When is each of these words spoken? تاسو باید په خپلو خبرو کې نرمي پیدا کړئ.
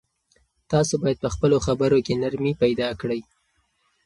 تاسو 0.71 0.93
باید 1.01 1.17
په 1.23 1.29
خپلو 1.35 1.57
خبرو 1.65 1.97
کې 2.05 2.19
نرمي 2.21 2.53
پیدا 2.63 2.89
کړئ. 3.01 3.21